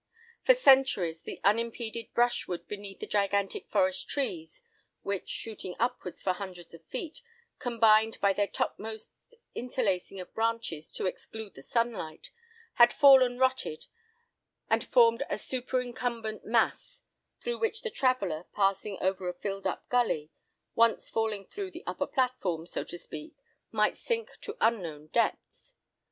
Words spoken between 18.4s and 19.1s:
passing